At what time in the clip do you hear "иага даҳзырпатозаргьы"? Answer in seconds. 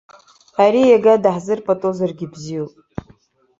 0.87-2.27